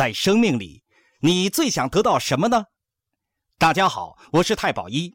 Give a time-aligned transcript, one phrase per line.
[0.00, 0.82] 在生命里，
[1.20, 2.64] 你最想得到什么呢？
[3.58, 5.14] 大家好，我是太保一，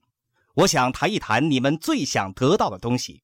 [0.57, 3.23] 我想谈一谈你们最想得到的东西。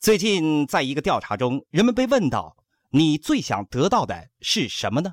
[0.00, 2.56] 最近，在一个调查中，人们被问到
[2.90, 5.12] ：“你最想得到的是什么呢？”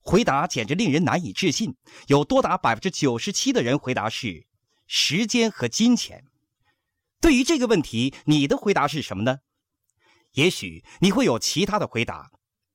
[0.00, 4.46] 回答简直令人难以置信，有多达百分之九十七的人回答是
[4.86, 6.24] 时间和金钱。
[7.20, 9.40] 对于这个问题，你的回答是什么呢？
[10.32, 12.30] 也许你会有其他的回答。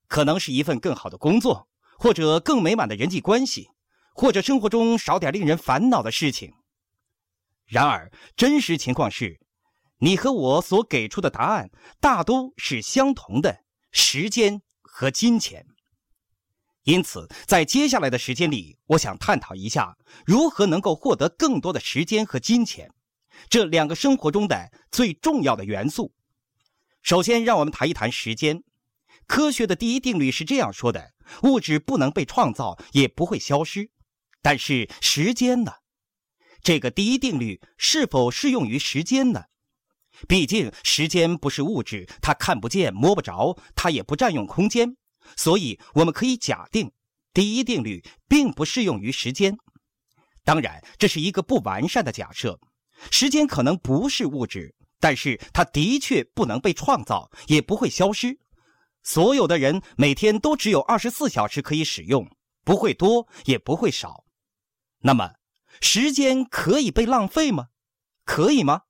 [0.08, 1.68] 可能是一份更好的工作，
[1.98, 3.68] 或者更美满的人际关系，
[4.14, 6.52] 或者生活中少点令人烦恼的事情。
[7.66, 9.40] 然而，真实情况是，
[9.98, 15.66] 你和我所给出的答案大都是相同的：时间和金钱。
[16.84, 22.88] 因此，在接下来的时间里，我想探讨一下如何能够获得更多的时间和金钱
[23.48, 26.12] 这两个生活中的最重要的元素。
[27.02, 28.62] 首先，让我们谈一谈时间。
[29.26, 33.90] 科学的第一定律是这样说的：物质不能被创造，也不会消失。
[34.40, 35.72] 但是时间呢？
[36.62, 39.44] 这个第一定律是否适用于时间呢？
[40.26, 44.96] 毕竟时间不是物质，它看不见、摸不着，它也不占用空间。
[45.36, 46.92] 所以我们可以假定，
[47.34, 49.58] 第一定律并不适用于时间。
[50.44, 52.58] 当然，这是一个不完善的假设。
[53.10, 58.38] 时间可能不是物质，但是它的确不能被创造，也不会消失。
[59.06, 62.28] 所有的人每天都只有二十四小时可以使用，
[62.64, 64.24] 不会多也不会少。
[65.02, 65.34] 那么，
[65.80, 67.68] 时间可以被浪费吗？
[68.24, 68.80] 可以吗？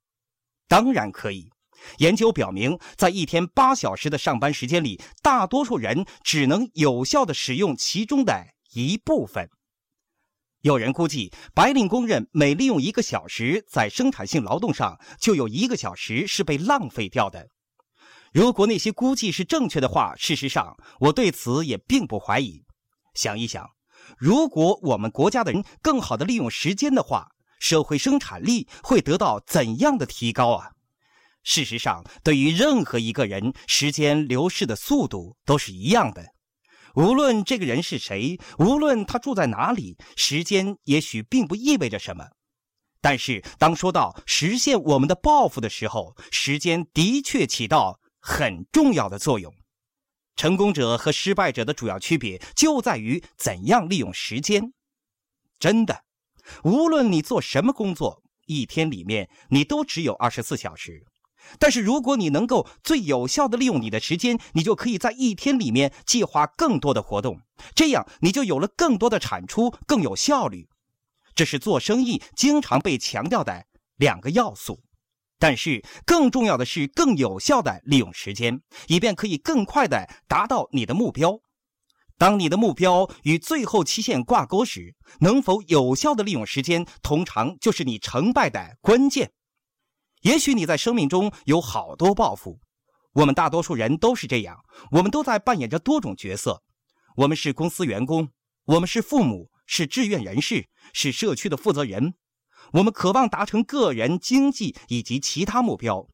[0.67, 1.51] 当然可以。
[1.99, 9.47] 研究表明，在一天八小时的上班时间里，大多数人只能有效的使用其中的一部分。
[10.61, 17.49] 有人估计，白领工人每利用一个小时在生产性劳动上，就有一个小时是被浪费掉的。
[18.37, 22.63] 如果那些估计是正确的话，事实上我对此也并不怀疑。
[23.15, 23.67] 想一想，
[24.15, 30.69] 如果我们国家的人更好的利用时间的话，社会生产力会得到怎样的提高啊？
[31.41, 36.23] 事实上，对于任何一个人，时间流逝的速度都是一样的。
[36.93, 42.27] 无论这个人是谁，无论他住在哪里，时间也许并不意味着什么。
[43.01, 47.99] 但是，当说到实现我们的抱负的时候，时间的确起到。
[48.19, 49.53] 很重要的作用。
[50.35, 54.73] 成功者和失败者的主要区别就在于怎样利用时间。
[55.59, 56.03] 真的，
[56.63, 61.05] 无论你做什么工作，一天里面你都只有二十四小时。
[61.57, 67.39] 但是，如果你能够最有效的利用你的时间，你就可以在一天里面计划更多的活动，
[67.73, 70.67] 这样你就有了更多的产出，更有效率。
[71.33, 74.83] 这是做生意经常被强调的两个要素。
[75.39, 81.39] 但是更重要的是，更有效的利用时间，以便可以更快的达到你的目标。
[82.17, 89.31] 当你的目标与最后期限挂钩时，能否有效的利用时间，通常就是你成败的关键。
[90.21, 92.59] 也许你在生命中有好多抱负，
[93.13, 94.57] 我们大多数人都是这样，
[94.89, 96.63] 我们都在扮演着多种角色。
[97.17, 98.29] 我们是公司员工，
[98.65, 102.15] 我们是父母，是志愿人士，是社区的负责人。
[102.73, 106.07] 我们渴望达成个人、经济以及其他目标。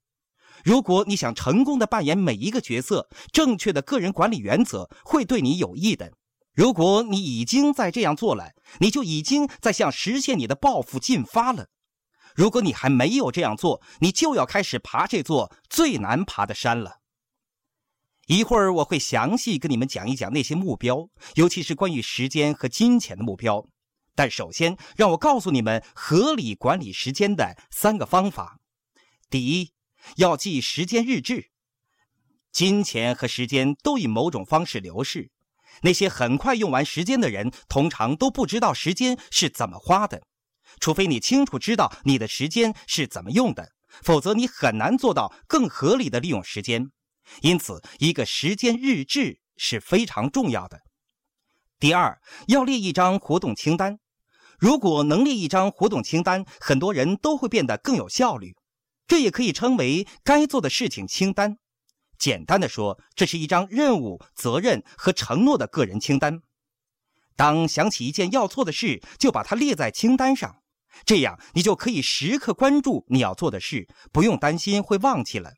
[0.64, 6.14] 如果你想成功的扮演每一个角色，正确的个人管理原则会对你有益的。
[6.54, 11.68] 如果你已经在这样做了，你就已经在向实现你的抱负进发了。
[12.36, 17.00] 如果你还没有这样做，你就要开始爬这座最难爬的山了。
[18.28, 23.68] 一会儿我会详细跟你们讲一讲那些目标，尤其是关于时间和金钱的目标。
[24.16, 28.60] 但首先，让我告诉你们合理管理时间的三个方法。
[29.30, 29.74] 第一，
[30.18, 31.50] 要记时间日志。
[32.52, 35.32] 金钱和时间都以某种方式流逝。
[35.82, 40.22] 那些很快用完时间的人，通常都不知道时间是怎么花的。
[40.80, 43.72] 除非你清楚知道你的时间是怎么用的，
[44.04, 46.92] 否则你很难做到更合理的利用时间。
[47.42, 50.82] 因此，一个时间日志是非常重要的。
[51.80, 53.98] 第二，要列一张活动清单。
[54.64, 58.56] 如果能列一张活动清单，很多人都会变得更有效率。
[59.06, 61.58] 这也可以称为该做的事情清单。
[62.18, 66.40] 简单的说，这是一张任务、责任和承诺的个人清单。
[67.36, 70.56] 当想起一件要做的事，就把它列在清单上，
[71.04, 75.56] 这样你就可以时刻关注你要做的事，不用担心会忘记了。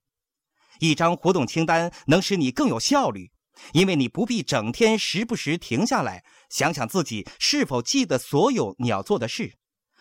[0.79, 3.29] 一张活动清单能使你更有效率。
[3.73, 9.53] 因为你不必整天时不时停下来想想自己是否记得所有你要做的事，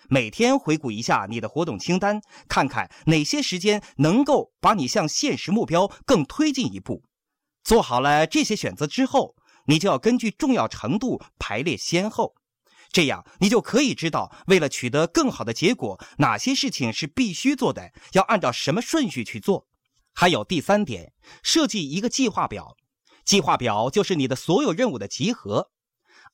[0.08, 7.02] 每天回顾一下你的活动清单，看看哪些时间能够把你向现实目标更推进一步。
[7.62, 9.34] 做好了这些选择之后，
[9.66, 12.34] 你就要根据重要程度排列先后，
[12.92, 19.66] 这样你就可以知道，为了取得更好的结果，哪些事情是必须做的，要按照什么顺序去做。
[20.12, 21.12] 还有第三点，
[21.42, 22.76] 设计一个计划表。
[23.24, 25.70] 计划表就是你的所有任务的集合。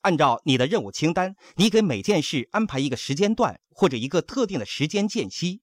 [0.03, 5.61] 按照你的任务清单，你给每件事安排一个时间段或者一个特定的时间间隙。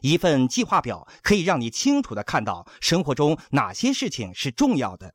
[0.00, 5.14] 一份计划表可以让你清楚地看到生活中哪些事情是重要的。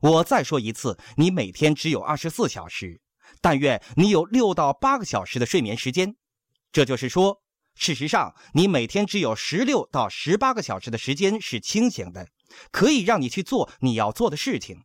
[0.00, 3.00] 我再说一次，你每天只有二十四小时，
[3.40, 6.16] 但愿你有六到八个小时的睡眠时间。
[6.70, 7.40] 这就是说，
[7.74, 12.28] 事实上你每天只有十六到十八个小时的时间是清醒的，
[12.70, 14.82] 可以让你去做你要做的事情。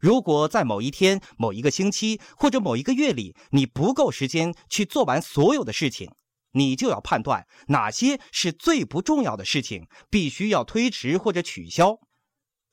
[0.00, 6.10] 如果在某一天、某一个星期或者某一个月里，你不够时间去做完所有的事情，
[6.52, 12.00] 你就要判断哪些是最不重要的事情，必须要推迟或者取消。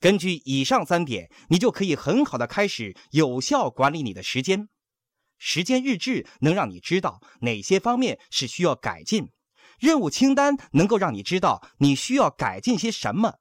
[0.00, 4.68] 根据以上三点，你就可以很好的开始有效管理你的时间。
[5.38, 9.30] 时间日志能让你知道哪些方面是需要改进，
[9.78, 13.34] 任务清单能够让你知道你需要改进些什么。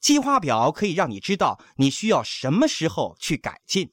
[0.00, 3.92] 计划表可以让你知道你需要什么时候去改进，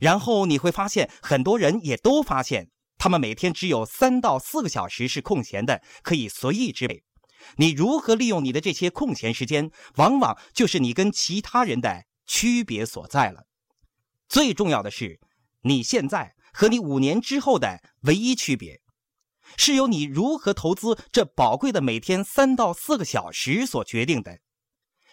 [0.00, 7.02] 然后你会发现很多人也都发现，他们每天只有三到四个小时是空闲的，可以随意支配。
[7.56, 13.46] 你如何利用你的这些空闲时间，往往就是你跟其他人的区别所在了。
[14.28, 15.20] 最重要的是，
[15.62, 18.80] 你现在和你五年之后的唯一区别，
[19.56, 24.38] 是由你如何投资这宝贵的每天三到四个小时所决定的。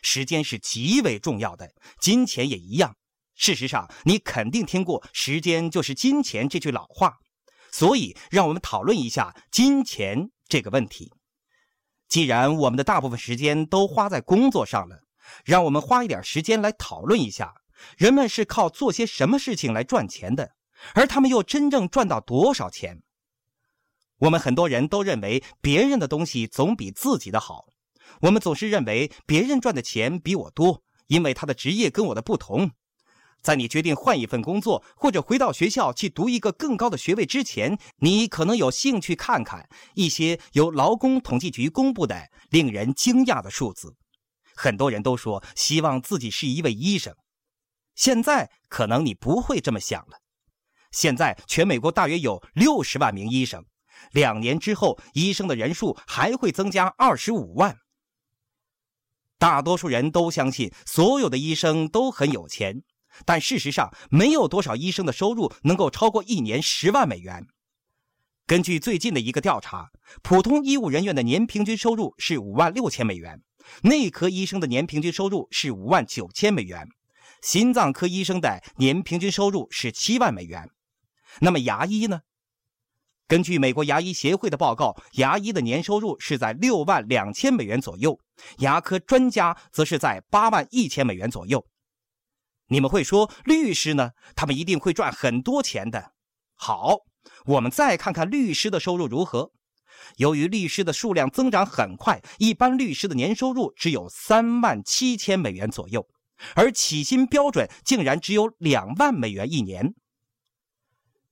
[0.01, 2.95] 时间是极为重要的，金钱也一样。
[3.35, 7.17] 事实上，你肯定听过“时间就是金钱”这句老话，
[7.71, 11.11] 所以让我们讨论一下金钱这个问题。
[12.07, 14.99] 既然我们的大部分时间都花在工作上了，
[15.45, 17.53] 让我们花一点时间来讨论一下：
[17.97, 20.51] 人们是靠做些什么事情来赚钱的，
[20.93, 23.01] 而他们又真正赚到多少钱？
[24.17, 27.65] 我们很多人都认为别人的东西总比自己的好。
[28.19, 32.71] 我们总是认为别人赚的钱比我多，因为他的职业跟我的不同。
[33.41, 43.95] 在你决定换一份工作，或者回到学校去读一个更高的学位之前，你可能有兴趣看看一些由劳工统计局公布的令人惊讶的数字。
[44.55, 47.15] 很多人都说希望自己是一位医生，
[47.95, 50.19] 现在可能你不会这么想了。
[50.91, 53.65] 现在全美国大约有六十万名医生，
[54.11, 57.75] 两年之后，医生的人数还会增加二十五万。
[59.41, 62.83] 大多数人都相信所有的医生都很有钱，
[63.25, 67.47] 但事实上，没有多少医生的收入能够超过一年十万美元。
[68.45, 69.89] 根据最近的一个调查，
[70.21, 73.41] 普通医务人员的年平均收入是五万六千美元，
[73.81, 76.87] 内科医生的年平均收入是五万九千美元，
[77.41, 80.69] 心脏科医生的年平均收入是七万美元。
[81.39, 82.21] 那么牙医呢？
[83.31, 88.19] 根据美国牙医协会的报告，牙医的年收入是在六万两千美元左右，
[88.57, 91.65] 牙科专家则是在八万一千美元左右。
[92.67, 94.11] 你们会说，律师呢？
[94.35, 96.11] 他们一定会赚很多钱的。
[96.55, 96.97] 好，
[97.45, 99.53] 我们再看看律师的收入如何。
[100.17, 106.05] 由于律师的数量增长很快，一般律师的年收入只有三万七千美元左右，
[106.53, 109.93] 而起薪标准竟然只有两万美元一年。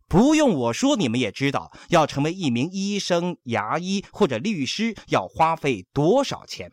[0.09, 6.71] 不用我说，你们也知道，要成为一名医生、牙医或者律师要花费多少钱。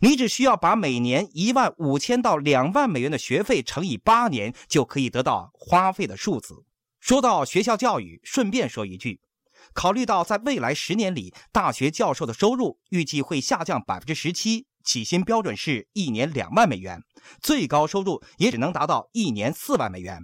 [0.00, 6.64] 你只需要把每年一万五千到两万美元的学费乘以八年，就可以得到花费的数字。
[6.98, 9.20] 说到学校教育，顺便说一句，
[9.74, 17.02] 考虑到在未来十年里，大学教授的收入预计会下降百分之十七，起薪标准是一年两万美元，
[17.42, 20.22] 最高收入也只能达到一年四万美元。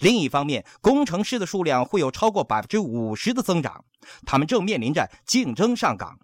[0.00, 3.84] 另一方面，工程师的数量会有超过百分之五十的增长，
[4.26, 6.18] 他们正面临着竞争上岗。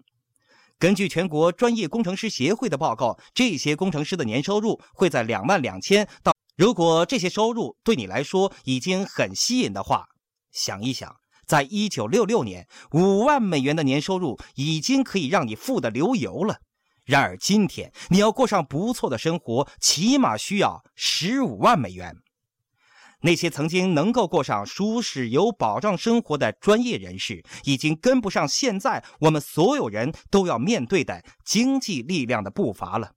[0.77, 6.33] 根据全国专业工程师协会的报告，这些工程师的年收入会在两万两千到。
[6.57, 10.05] 如果这些收入对你来说已经很吸引的话，
[10.51, 16.59] 想一想，在一九六六年，五万美元的年收入已经可以让你富得流油了。
[17.03, 22.15] 然而今天，你要过上不错的生活，起码需要十五万美元。
[23.25, 33.13] 那些曾经能够过上舒适有保障生活的专业人士，已经跟不上现在我们所有人都要面对的经济力量的步伐了。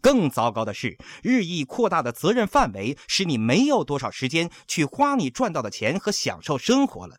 [0.00, 7.16] 更糟糕的是，日益扩大的责任范围使你没有多少时间去花你赚到的钱和享受生活了。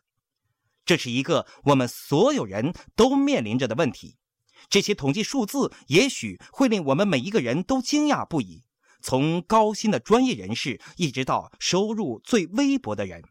[0.86, 4.16] 这是一个我们所有人都面临着的问题。
[4.70, 8.62] 这些统计数字也许会令我们每一个人都惊讶不已。
[9.02, 13.22] 从高薪的专业人士，一直到收入最微薄的人。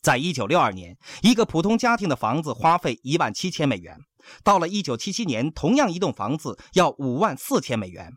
[0.00, 3.96] 在一九六二年，一个普通家庭的房子花费一万七千美元，
[4.42, 8.10] 到了一九七七年，同样一栋房子要五万四千美元，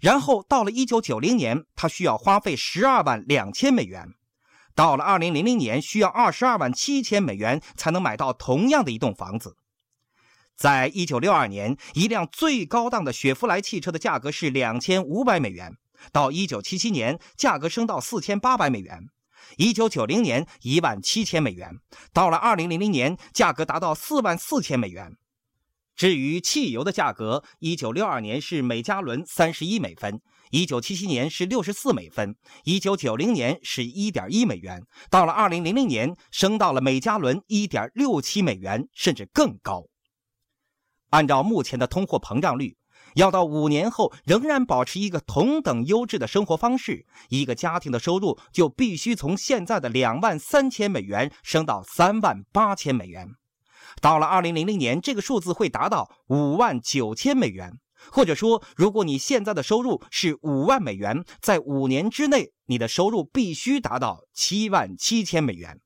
[0.00, 4.08] 然后到了一九九零年，他需要花费十二万两千美元，
[4.74, 9.56] 到了二零零零年，需要二十二万七千美元才能买到同样的一栋房子。
[10.60, 15.72] 在一九六二年，一辆最高档的雪佛兰汽车的价格是两千五百美元。
[16.12, 18.98] 到一九七七年，价格升到四千八百美元；
[19.56, 21.76] 一九九零年，一万七千美元；
[22.12, 25.16] 到了二零零零年，价格达到四万四千美元。
[25.96, 39.89] 至于汽油的价格，一九六二年是每加仑三十一美分，一九七七年是六十四美分，一九九零年是一点一美元，到了二零零零年，升到了每加仑一点六七美元，甚至更高。
[41.10, 42.76] 按照目前的通货膨胀率，
[43.14, 53.28] 要到五年后仍然保持一个同等优质的生活方式，一个家庭的收入就必须从现在的两万三千美元升到三万八千美元。
[54.00, 57.72] 到了二零零零年，这个数字会达到五万九千美元。
[58.10, 65.78] 或者说，如果你现在的收入是五万美元，在五年之内，你的收入必须达到七万七千美元。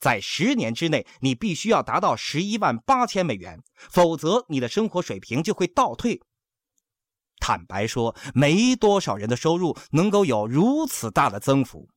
[0.00, 6.20] 在十年之内，你必须要达到十一万八千美元，否则你的生活水平就会倒退。
[7.40, 11.88] 坦白说，没多少人的收入能够有如此大的增幅。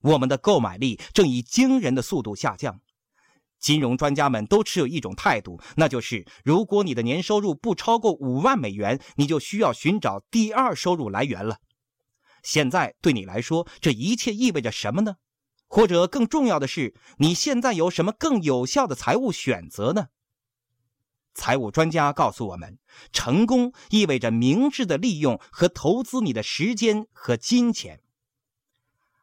[0.00, 2.80] 我们的购买力正以惊人的速度下降。
[3.58, 11.58] 金融专家们都持有一种态度，那就是如果你的年收入不超过五万美元，你就需要寻找第二收入来源了。
[12.44, 15.16] 现在对你来说，这一切意味着什么呢？
[15.68, 20.08] 或者更重要的是，你现在有什么更有效的财务选择呢？
[21.34, 22.78] 财务专家告诉我们，
[23.12, 28.00] 成功意味着明智的利用和投资你的时间和金钱。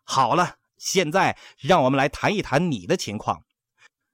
[0.04, 3.44] 好了，现在让我们来谈一谈你的情况。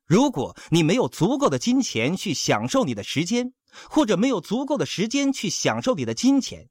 [0.08, 3.54] 如果你没有足够的金钱去享受你的时间，
[3.90, 6.70] 或者没有足够的时间去享受你的金钱，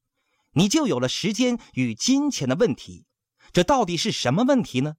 [0.54, 3.06] 你就有了时间与金钱的问题。
[3.52, 4.94] 这到底是什么问题呢？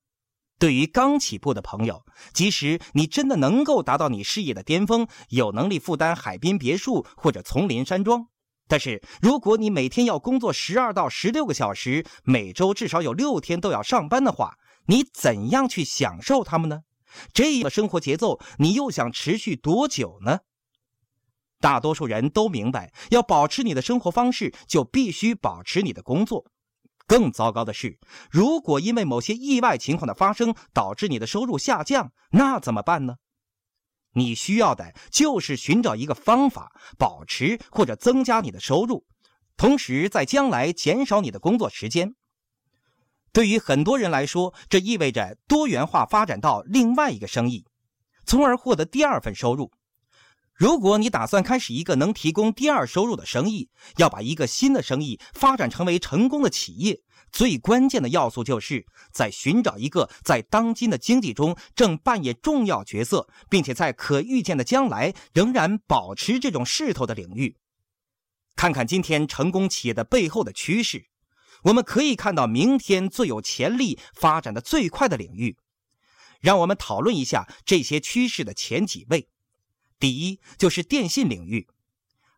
[0.61, 8.27] 对于刚起步的朋友，即使你真的能够达到你事业的巅峰，有能力负担海滨别墅或者丛林山庄，
[8.67, 16.81] 但是如果你每天要工作十二到十六个小时，每周至少有六天都要上班的话，你怎样去享受他们呢？
[17.33, 20.41] 这样的生活节奏，你又想持续多久呢？
[21.59, 26.50] 大多数人都明白，要保持你的生活方式，就必须保持你的工作。
[27.11, 27.99] 更糟糕的是，
[28.29, 33.15] 如果因为某些意外情况的发生导致你的收入下降，那怎么办呢？
[34.13, 39.05] 你需要的就是寻找一个方法，保持或者增加你的收入，
[39.57, 42.15] 同时在将来减少你的工作时间。
[43.33, 47.65] 对于很多人来说，这意味着多元化发展到另外一个生意，
[48.25, 49.73] 从而获得第二份收入。
[50.53, 67.57] 如果你打算开始一个能提供第二收入的生意，要把一个新的生意发展成为成功的企业，最关键的要素就是在寻找一个在当今的经济中正扮演重要角色，并且在可预见的将来仍然保持这种势头的领域。
[68.55, 71.07] 看看今天成功企业的背后的趋势，
[71.63, 75.57] 我们可以看到明天最有潜力、发展的最快的领域。
[76.39, 79.29] 让我们讨论一下这些趋势的前几位。
[80.01, 81.67] 第一就是电信领域。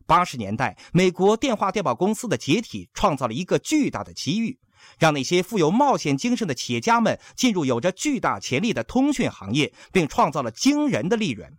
[0.06, 4.58] 八十年代，美国电话电报公司的解体创造了一个巨大的机遇，
[4.98, 11.56] 让那些富有冒险精神的企业家们进入有着巨大潜力的通讯行业，并创造了惊人的利润。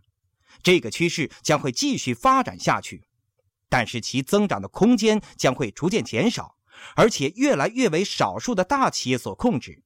[0.62, 3.02] 这个趋势将会继续发展下去，
[3.68, 6.54] 但是其增长的空间将会逐渐减少，
[6.94, 9.82] 而且越来越为少数的大企业所控制。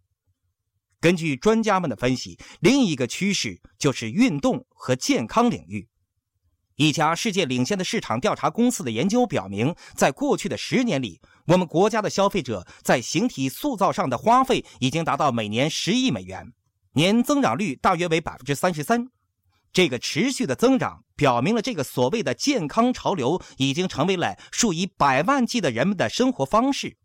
[1.01, 5.89] 根据专家们的分析，另一个趋势就是运动和健康领域。
[6.77, 16.53] 一家世界领先的市场调查公司的研究表明，在过去的十年里，我们国家的消费者在形体塑造上的花费已经达到每年十亿美元，
[16.95, 19.09] 年增长率大约为百分之三十三。
[19.73, 26.97] 这个持续的增长表明了这个所谓的健康潮流已经成为了数以百万计的人们的生活方式。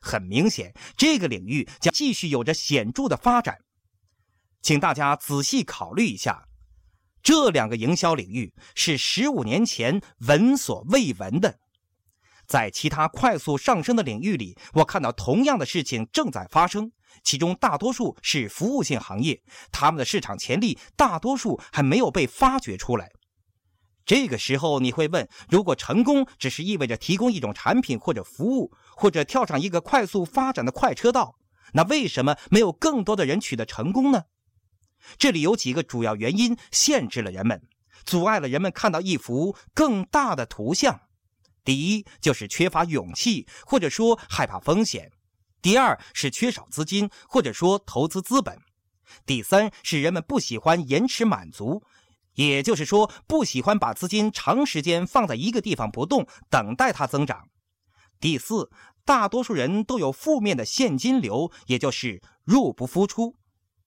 [0.00, 3.58] 很明显，这个领域将继续有着显著的发展。
[4.60, 6.48] 请大家仔细考虑一下。
[7.24, 11.58] 这两个营销领域是十五年前闻所未闻的，
[12.46, 19.40] 在其他快速上升的领域里，我看到同样的事情正在发生，其中大多数是服务性行业，
[19.72, 23.10] 他们的市场潜力大多数还没有被发掘出来。
[24.04, 31.36] 这个时候你会问：如果成功只是意味着提供一种产品或者服务，或者跳上一个快速发展的快车道，
[31.72, 34.24] 那为什么没有更多的人取得成功呢？
[35.18, 37.62] 这里有几个主要原因限制了人们，
[38.04, 41.00] 阻碍了人们看到一幅更大的图像。
[41.64, 45.08] 第一，就是缺乏勇气，或者说害怕风险；
[45.62, 48.56] 第二是缺少资金，或者说投资资本；
[49.24, 51.82] 第三是人们不喜欢延迟满足。
[52.34, 57.48] 也就是说，不喜欢把资金长时间放在一个地方不动，等待它增长。
[58.18, 58.70] 第四，
[59.04, 63.36] 大多数人都有负面的现金流，也就是入不敷出。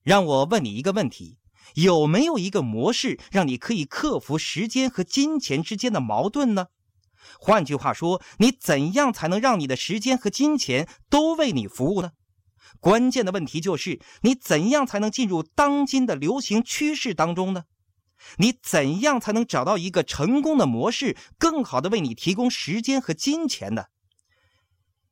[0.08, 1.36] 让我问你一个问题：
[1.74, 6.68] 有没有一个模式让你可以克服时间和金钱之间的矛盾呢？
[7.38, 12.12] 换句话说，你怎样才能让你的时间和金钱都为你服务呢？
[12.80, 17.64] 关键的问题就是，你怎样才能进入当今的流行趋势当中呢？
[18.38, 23.84] 你怎样才能找到一个成功的模式，更好的为你提供时间和金钱呢？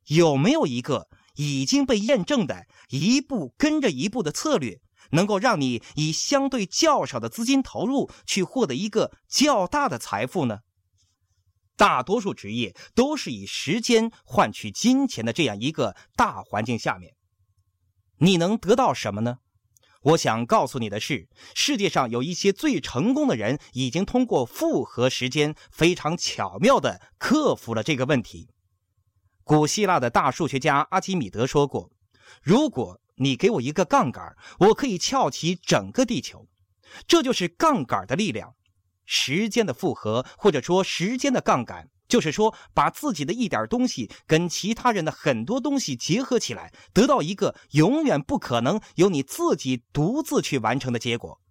[0.07, 4.79] 有没有一个已经被验证的一步跟着一步的策略，
[5.11, 10.59] 能够让你以相对较少的资金投入去获得一个较大的财富呢？
[11.75, 17.13] 大多数职业都是以时间换取金钱的这样一个大环境下面，
[18.17, 19.37] 你能得到什么呢？
[20.01, 28.49] 我想告诉你的是，世界上有一些最成功的人，已经通过复合时间，非常巧妙地克服了这个问题。
[29.43, 31.91] 古希腊的大数学家阿基米德说过
[32.41, 36.47] ：“如果你给我一个杠杆，我可以翘起整个地球。”
[37.07, 38.55] 这就是杠杆的力量，
[39.05, 41.89] 时间的复合，或者说时间的杠杆。
[42.07, 51.41] 就是说，把自己的一点东西跟其他人的很多东西结合起来，得到一个永远不可能由你自己独自去完成的结果。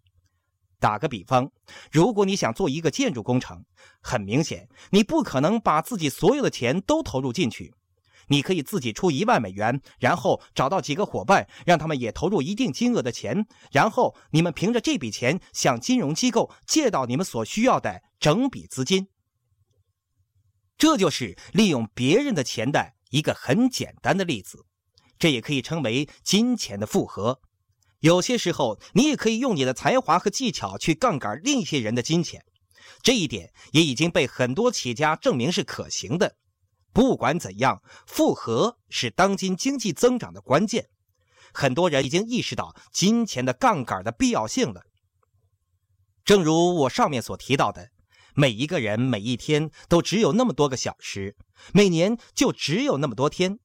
[0.81, 1.50] 打个比方，
[1.92, 3.66] 如果你想做一个建筑工程，
[4.00, 7.74] 很明显，你不可能把自己所有的钱都投入进去。
[8.28, 19.08] 你可以自己出一万美元，然后找到几个伙伴，让他们也投入一定金额的钱，然后你们凭着这笔钱向金融机构借到你们所需要的整笔资金。
[20.78, 24.66] 这就是利用别人的钱的一个很简单的例子，
[25.18, 27.40] 这也可以称为金钱的复合。
[28.00, 32.44] 有些时候，你也可以用你的才华和技巧去杠杆另一些人的金钱，
[33.02, 36.36] 这一点也已经被很多企业家证明是可行的。
[36.96, 40.88] 不管怎样，复合是当今经济增长的关键。
[41.52, 44.80] 很多人已经意识到金钱的杠杆的必要性了。
[46.24, 47.90] 正如我上面所提到的。
[48.35, 51.37] 每一个人每一天都只有那么多个小时，
[51.74, 53.59] 每年就只有那么多天。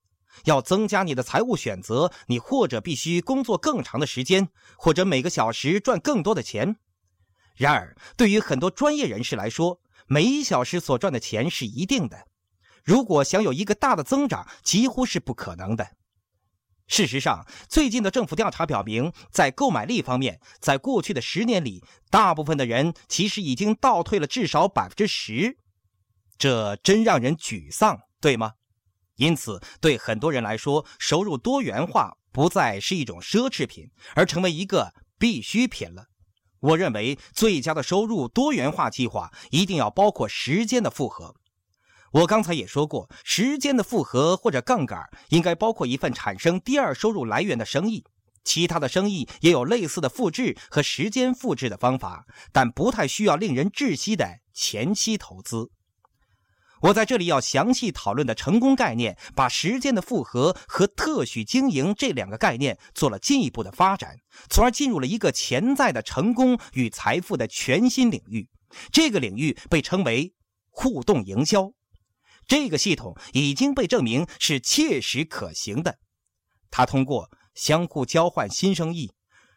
[0.44, 6.76] 要增加你的财务选择，你或者必须工作更长的时间，或者每个小时赚更多的钱。
[7.56, 12.28] 然而，对于很多专业人士来说，每一小时所赚的钱是一定的。
[12.84, 15.88] 如果想有一个大的增长，几乎是不可能的。
[16.88, 25.58] 事实上，最近的政府调查表明，在购买力方面，在过去的十年里，大部分的人其实已经倒退了至少百分之十，
[26.38, 28.54] 这真让人沮丧，对吗？
[29.16, 36.08] 因此，对很多人来说，收入多元化不再是一种奢侈品，而成为一个必需品了。
[36.60, 41.36] 我认为，最佳的收入多元化计划一定要包括时间的复合。
[42.12, 48.04] 我刚才也说过，时间的复合或者杠杆应该包括一份产生第二收入来源的生意。
[48.44, 55.70] 其他的生意也有类似的复制和时间复制的方法，但不太需要令人窒息的前期投资。
[56.82, 64.18] 我在这里要详细讨论的成功概念，把时间的复合和特许经营这两个概念做了进一步的发展，
[64.50, 68.50] 从而进入了一个潜在的成功与财富的全新领域。
[68.92, 70.34] 这个领域被称为
[70.72, 71.72] 互动营销。
[72.52, 76.00] 这个系统已经被证明是切实可行的。
[76.70, 79.14] 它通过相互交换新生意、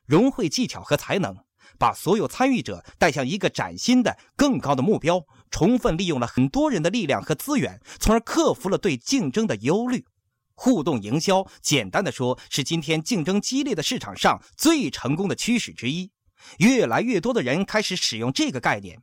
[0.06, 1.34] 融汇技巧和才能，
[1.76, 10.04] 把所有参与者带向一个崭新的、更高的目标，充分利用了很多人的力量和资源，从而克服了对竞争的忧虑。
[10.54, 16.12] 互动营销，简单的说，是今天竞争激烈的市场上最成功的趋势之一。
[16.58, 19.02] 越来越多的人开始使用这个概念。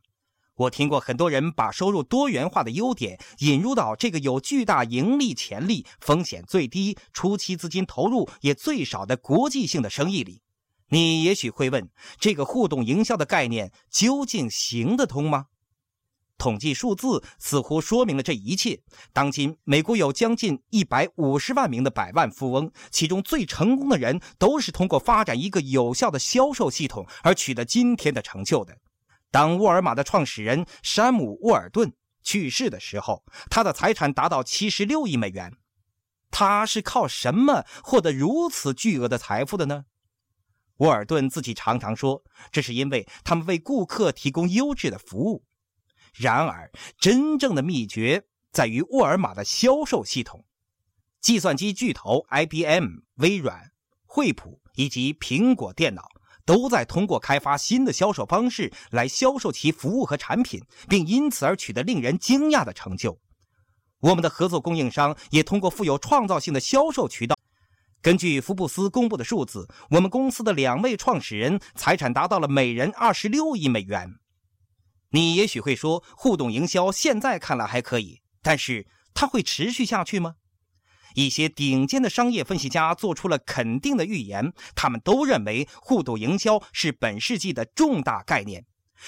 [0.62, 10.42] 我听过很多人把收入多元化的优点引入到这个有巨大盈利潜力、风险最低、初期资金投入也最少的国际性的生意里。
[10.90, 15.46] 你也许会问：这个互动营销的概念究竟行得通吗？
[16.38, 18.82] 统计数字似乎说明了这一切。
[19.14, 28.78] 当今，美国有将近一百五十万名的百万富翁，其中最成功的人都是通过发展一个有效的销售系统而取得今天的成就的。
[29.32, 35.58] 当沃尔玛的创始人山姆·沃尔顿去世的时候，他的财产达到七十六亿美元。
[36.30, 39.86] 他是靠什么获得如此巨额的财富的呢？
[40.78, 45.46] 沃尔顿自己常常说，这是因为他们为顾客提供优质的服务。
[46.14, 50.46] 然而，真正的秘诀在于沃尔玛的销售系统。
[51.20, 53.72] 计算机巨头 IBM、微软、
[54.06, 56.10] 惠普以及苹果电脑
[56.46, 63.20] 都在通过开发新的销售方式来销售其服务和产品，并因此而取得令人惊讶的成就。
[64.00, 67.38] 我们的合作供应商也通过富有创造性的销售渠道。
[68.02, 74.16] 根据福布斯公布的数字，我们公司的两位创始人财产达到了每人二十六亿美元。
[75.12, 80.38] 你也许会说，互动营销现在看来还可以，但是它会持续下去吗？
[81.16, 88.66] 一些顶尖的商业分析家做出了肯定的预言，他们都认为互动营销是本世纪的重大概念，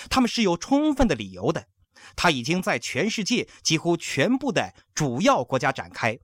[0.09, 1.67] 他们是有充分的理由的。
[2.15, 6.19] 它已经在全世界几乎全部的主要国家展开。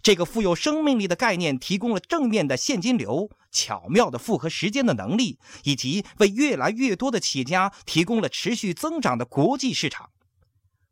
[0.00, 10.10] 这个富有生命力的概念提供了正面的现金流、巧妙的复合时间的能力，以及为越来越多的企业家提供了持续增长的国际市场。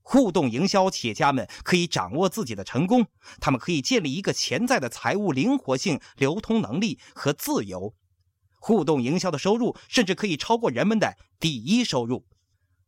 [0.03, 3.07] 互动营销企业家们可以掌握自己的成功，
[3.41, 7.95] 他们可以建立一个潜在的财务灵活性、流通能力和自由。
[8.59, 12.27] 互动营销的收入甚至可以超过人们的第一收入。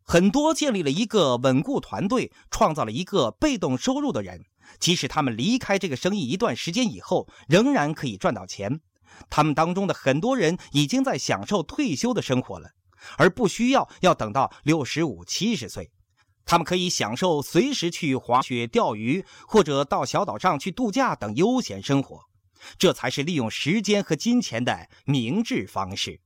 [0.03, 4.45] 很多建立了一个稳固团队、创造了一个被动收入的人，
[4.79, 8.81] 即使他们离开这个生意一段时间以后，仍然可以赚到钱。
[9.31, 12.71] 他们当中的很多人已经在享受退休的生活了，
[13.17, 15.91] 而不需要要等到六十五、七十岁。
[16.45, 22.21] 他们可以享受随时去滑雪、钓鱼，或者到小岛上去度假等悠闲生活。
[22.79, 26.21] 这才是利用时间和金钱的明智方式。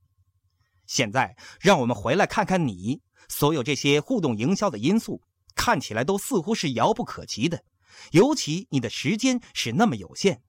[0.85, 3.01] 现在，让我们回来看看你。
[3.27, 5.21] 所有这些互动营销的因素
[5.53, 7.63] 看起来都似乎是遥不可及的，
[8.11, 10.41] 尤其你的时间是那么有限。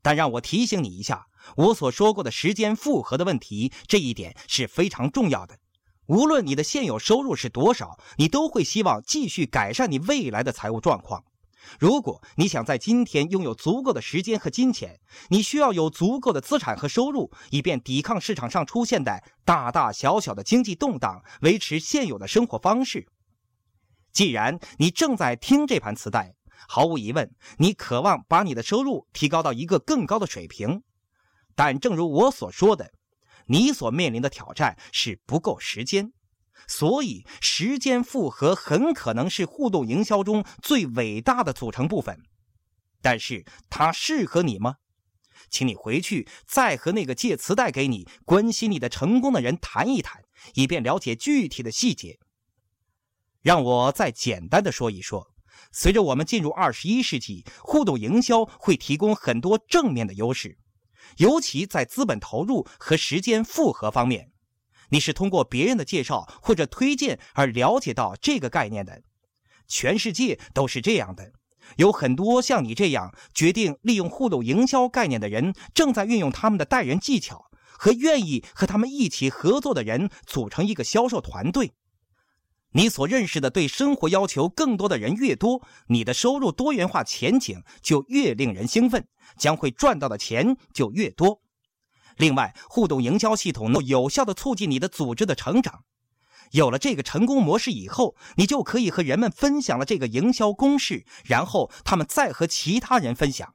[0.00, 5.58] 但让我提醒你一下，我所说过的时间复合的问题，这一点是非常重要的。
[6.10, 11.22] 无论你的现有收入是多少，你都会希望继续改善你未来的财务状况。
[11.78, 23.06] 如果你想在今天拥有足够的时间和金钱，你需要有足够的资产和收入，以便抵抗市场上出现的大大小小的经济动荡，维持现有的生活方式。
[24.12, 26.34] 既然你正在听这盘磁带，
[26.66, 30.82] 毫无疑问，你渴望把你的收入提高到一个更高的水平。
[31.54, 32.90] 但正如我所说的，
[33.50, 36.12] 你所面临的挑战是不够时间。
[36.66, 42.22] 所以，时间复合很可能是互动营销中最伟大的组成部分，
[43.02, 44.76] 但是它适合你吗？
[45.48, 50.22] 请你回去再和那个借磁带给你、关心你的成功的人谈一谈，
[50.54, 52.20] 以便了解具体的细节。
[53.40, 55.32] 让我再简单的说一说：
[55.72, 60.58] 随着我们进入二十一世纪，互动营销会提供很多正面的优势，
[61.18, 64.30] 尤其在资本投入和时间复合方面。
[64.90, 69.02] 你是通过别人的介绍或者推荐而了解到这个概念的，
[69.68, 71.32] 全世界都是这样的。
[71.76, 81.72] 有很多像你这样决定利用互动营销概念的人，正在运用他们的待人技巧和愿意和他们一起合作的人组成一个销售团队。
[82.72, 91.40] 你所认识的对生活要求更多的人越多，你的收入多元化前景就越令人兴奋，将会赚到的钱就越多。
[92.16, 95.84] 另外，互动营销系统能有效地促进你的组织的成长。
[96.52, 103.52] 有了这个成功模式以后，你就可以和人们分享了这个营销公式，然后他们再和其他人分享。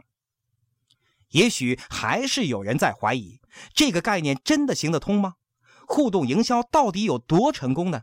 [1.32, 3.39] 也许还是有人在怀疑
[3.73, 5.36] 这个概念真的行得通吗？
[5.88, 7.99] 互动营销到底有多成功呢？《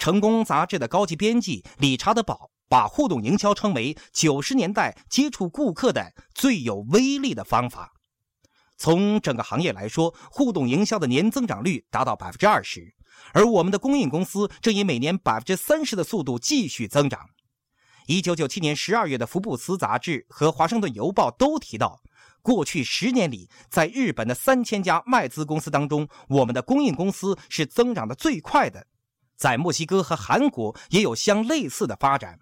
[0.00, 7.92] 成功》杂志的高级编辑理查德·堡把互动营销称为九十年代接触顾客的最有威力的方法。
[8.78, 12.94] 从整个行业来说，互动营销的年增长率达到百分之二十，
[13.34, 17.20] 而我们的供应公司正以每年百分之三十的速度继续增长。
[18.06, 22.00] 一九九七年十二月的《福布斯》杂志和《华盛顿邮报》都提到，
[22.40, 28.86] 过去十年里，在日本的三千家外资公司当中，我们的供应公司是增长的最快的。
[29.40, 32.40] 在墨西哥和韩国也有相类似的发展。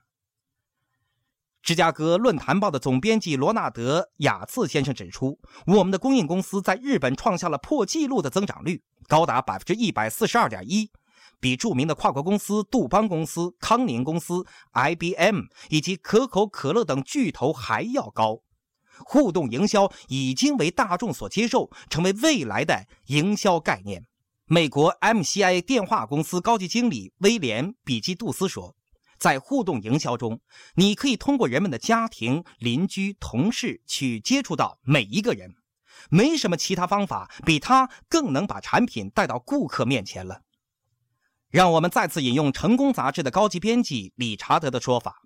[1.63, 10.91] 芝加哥论坛报的总编辑罗纳德·雅次先生指出，我们的供应公司在日本创下了破纪录的增长率，高达百分之一百四十二点一，
[11.39, 18.41] 比著名的跨国公司杜邦公司、康宁公司、IBM 以及可口可乐等巨头还要高。
[19.05, 24.08] 互动营销已经为大众所接受，成为未来的营销概念。
[24.51, 28.75] 美国 MCI 电话公司高级经理威廉·比基杜斯说
[29.21, 30.41] ：“在互动营销中，
[30.75, 35.55] 你可以通过人们的家庭、邻居、同事去接触到每一个人。
[36.09, 40.41] 没什么其他方法比他更能把产品带到顾客面前了。”
[41.53, 45.21] 让我们再次引用《成功》杂志的高级编辑理查德的说法：“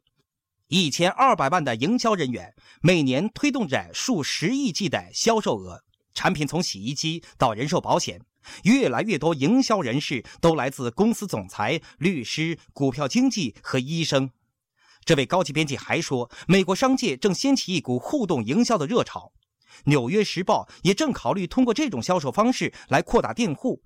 [0.66, 5.84] 一千二百万的营销人员每年推动着数十亿计的销售额。
[6.12, 8.20] 产品从洗衣机到人寿保险，
[8.64, 14.30] 越来越多营销人士都来自公司总裁、律师、股票经纪和医生。”
[15.04, 19.32] 这位高级编辑还说：“美国商界正掀起一股互动营销的热潮，
[19.86, 23.82] 《纽约时报》也正考虑通过这种销售方式来扩大订户。”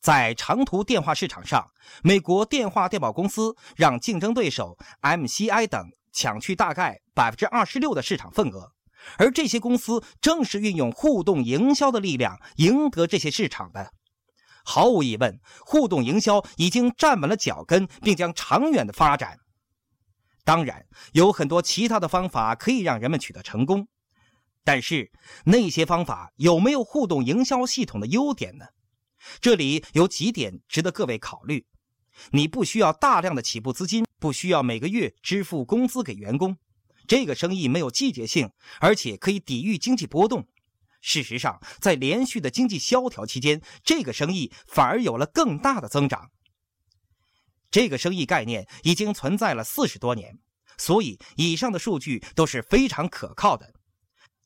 [0.00, 1.70] 在长途电话市场上，
[2.02, 8.72] 美国电话电报公司让竞争对手 MCI 等抢去大概百分之二十六的市场份额，
[9.18, 13.92] 而这些公司正是运用互动营销的力量赢得这些市场的。
[14.64, 19.38] 毫无疑问，互动营销已经站稳了脚跟，并将长远的发展。
[20.44, 23.88] 当然，有很多其他的方法可以让人们取得成功，
[24.64, 25.10] 但是
[25.44, 28.66] 那些方法有没有互动营销系统的优点呢？
[29.40, 31.66] 这里有几点值得各位考虑：
[32.32, 36.56] 你不需要大量的起步资金，不需要每个月支付工资给员工，
[37.10, 40.46] 这个生意没有季节性，而且可以抵御经济波动。
[41.00, 46.30] 事实上，在连续的经济萧条期间，这个生意反而有了更大的增长。
[47.68, 50.38] 这个生意概念已经存在了四十多年，
[50.78, 53.74] 所以以上的数据都是非常可靠的。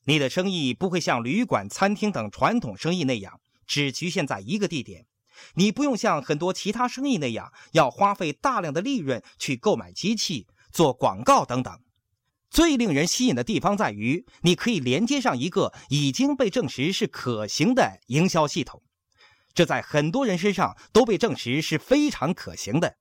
[0.05, 3.39] 你的生意不会像旅馆、餐厅等传统生意那样。
[3.67, 5.05] 只局限在一个地点，
[5.53, 11.79] 你不用像很多其他生意那样要花费大量的利润去购买机器、做广告等等。
[12.55, 18.81] 最令人吸引的地方在于，你可以连接上一个已经被证实是可行的营销系统，
[19.53, 22.95] 这在很多人身上都被证实是非常可行的。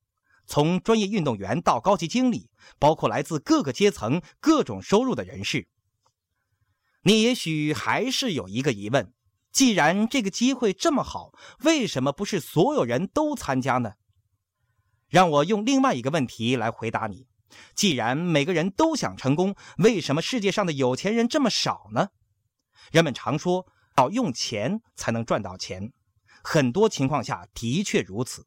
[0.44, 5.68] 从专业运动员到高级经理，包括来自各个阶层、各种收入的人士，
[7.04, 9.12] 你也许还是有一个疑问。
[9.52, 13.92] 既然这个机会这么好，为什么不是所有人都参加呢？
[15.08, 17.28] 让我用另外一个问题来回答你：
[17.74, 22.08] 既然每个人都想成功，为什么世界上的有钱人这么少呢？
[22.90, 25.92] 人们常说要用钱才能赚到钱，
[26.42, 28.46] 很多情况下的确如此，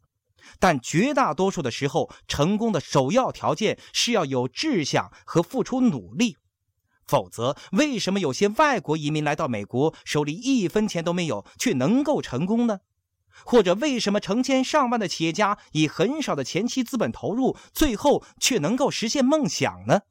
[0.60, 6.38] 但绝大多数的时候，成功的首要条件是要有志向和付出努力。
[7.06, 12.80] 否则，为什么有些外国移民来到美国，手里一分钱都没有，却能够成功呢？
[13.45, 20.02] 或者，为什么成千上万的企业家以很少的前期资本投入，最后却能够实现梦想呢？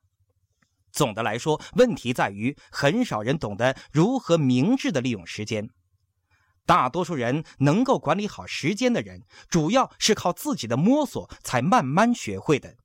[0.92, 5.68] 总的来说，问题在于很少人懂得如何明智的利用时间。
[6.64, 12.76] 大多数人能够管理好时间的人，主要是靠自己的摸索才慢慢学会的。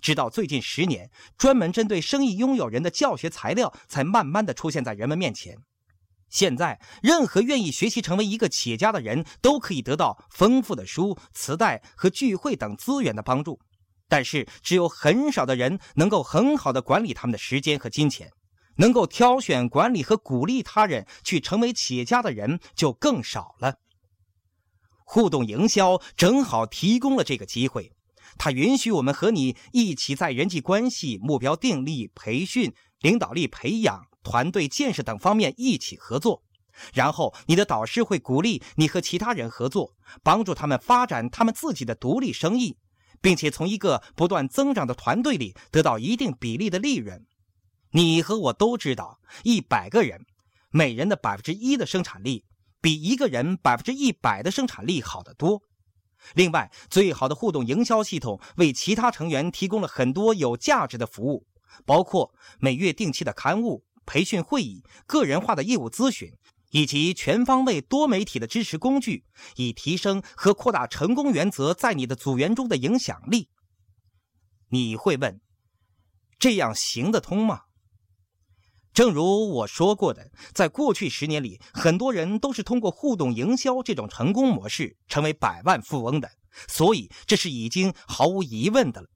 [0.00, 5.56] 直到最近十年，专门针对生意拥有人的教学材料才慢慢的出现在人们面前。
[6.28, 13.60] 现在，任何愿意学习成为一个企业家的人都可以得到丰富的书、磁带和聚会等资源的帮助。
[14.08, 18.30] 但是，只有很少的人能够很好的管理他们的时间和金钱，
[18.76, 23.76] 能够挑选、管理和鼓励他人去成为企业家的人就更少了。
[25.04, 27.92] 互动营销正好提供了这个机会。
[28.36, 36.42] 它允许我们和你一起在人际关系、目标定力、培训、领导力培养、团队建设等方面一起合作。
[36.92, 42.76] 然后，你的导师会鼓励你和其他人合作，帮助他们发展他们自己的独立生意，
[43.20, 47.24] 并且从一个不断增长的团队里得到一定比例的利润。
[47.92, 50.26] 你和我都知道，一百个人，
[50.70, 52.44] 每人的百分之一的生产力，
[52.80, 55.62] 比一个人百分之一百的生产力好得多。
[56.34, 61.46] 另外，最好的互动营销系统为其他成员提供了很多有价值的服务，
[61.86, 66.32] 包括每月定期的刊物、培训会议、个人化的业务咨询，
[66.70, 69.24] 以及全方位多媒体的支持工具，
[69.56, 73.48] 以提升和扩大成功原则在你的组员中的影响力。
[74.70, 75.40] 你会问：
[76.38, 77.62] 这样行得通吗？
[78.92, 86.30] 正如我说过的，在过去十年里，很多人都是通过互动营销这种成功模式成为百万富翁的，
[86.68, 89.08] 所以这是已经毫无疑问的了。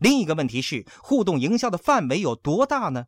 [0.00, 3.04] 另一个问题是，互动营销的范围有多大呢？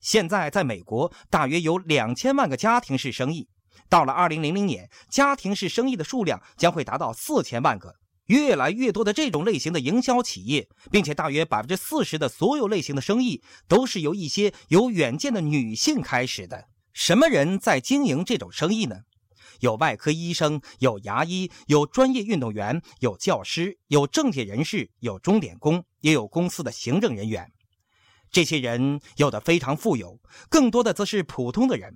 [0.00, 3.48] 现在在美国，大约有两千万个家庭式生意，
[3.88, 7.94] 到了二零零零年，家庭式生意的数量将会达到四千万个。
[8.26, 16.64] 越来越多的这种类型的营销企业，并且大约百分之四十的所有类型的生意都是由一些有远见的女性开始的。
[16.92, 18.96] 什么人在经营这种生意呢？
[19.60, 27.48] 有外科医生，有牙医，有专业运动员，有教师，有政界人士，有钟点工，也有公司的行政人员。
[28.36, 30.20] 这些人有的非常富有，
[30.50, 31.94] 更多的则是普通的人。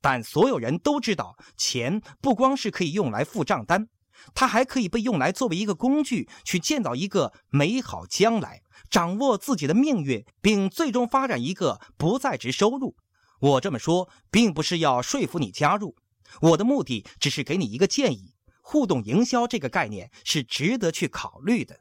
[0.00, 3.88] 但所有人都知道，钱不光是可以用来付账单，
[4.32, 12.94] 它还可以被用来作为一个工具，去建造一个美好将来，掌握自己的命运，并最终发展一个不在职收入。
[13.40, 15.96] 我这么说，并不是要说服你加入，
[16.42, 21.80] 我的目的只是给你一个建议：互动营销这个概念是值得去考虑的。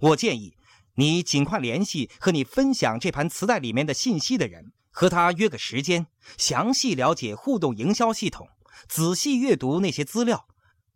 [0.00, 0.56] 我建议
[0.96, 8.48] 你尽快联系和你分享这盘磁带里面的信息的人，和他约个时间，详细了解互动营销系统，
[8.88, 10.46] 仔细阅读那些资料，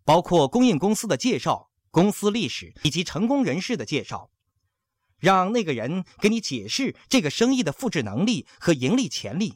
[0.04, 4.30] 包括供应公司的介绍、公司历史以及成功人士的介绍，
[5.18, 9.54] 让那个人给你解释这个生意的复制能力和盈利潜力。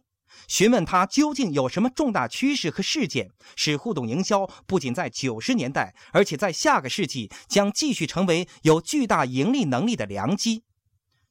[0.51, 10.65] 询问他究竟有什么重大趋势和事件，使互动营销不仅在九十年代，而且在下个世纪将继续成为有巨大盈利能力的良机。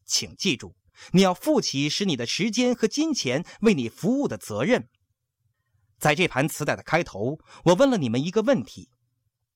[0.05, 0.73] 请记住，
[1.11, 4.87] 你要负起使你的时间和金钱为你服务的责任。
[5.99, 8.89] 在这盘磁带的开头，我问了你们一个问题：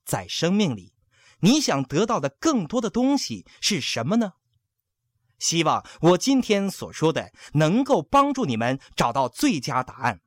[0.03, 0.91] 在生命里，
[1.39, 4.33] 你想得到的更多的东西是什么呢？
[5.43, 10.21] 希望我今天所说的能够帮助你们找到最佳答案。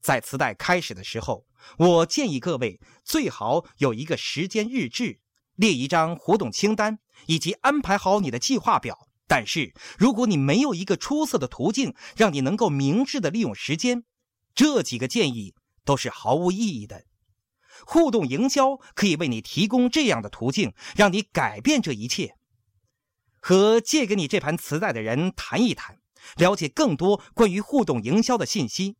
[0.00, 1.44] 在磁带开始的时候，
[1.76, 5.20] 我建议各位最好有一个时间日志，
[5.54, 9.06] 列一张活动清单，以及安排好你的计划表。
[9.28, 14.04] 但是，如果你没有一个出色的途径让你能够明智的利用时间，
[14.54, 17.04] 这几个建议都是毫无意义的。
[17.86, 22.34] 互动营销可以为你提供这样的途径，让你改变这一切。
[23.42, 25.98] 和借给你这盘磁带的人谈一谈，
[26.36, 28.96] 了解更多关于互动营销的信息。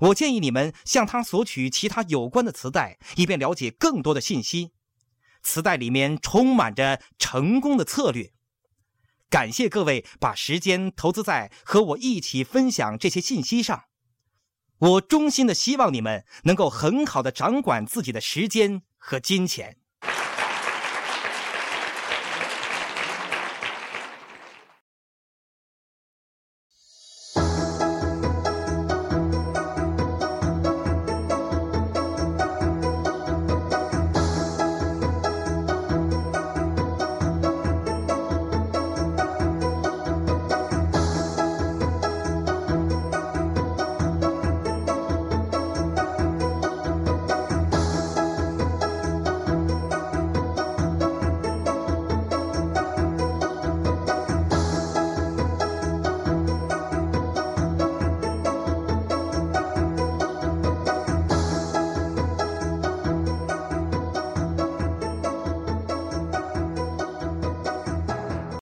[0.00, 4.72] 我建议你们向他索取其他有关的磁带，以便了解更多的信息。
[5.42, 8.32] 磁带里面充满着成功的策略。
[9.28, 13.84] 感谢各位把时间投资在和我一起分享这些信息上。
[14.78, 19.78] 我衷心的希望你们能够很好的掌管自己的时间和金钱。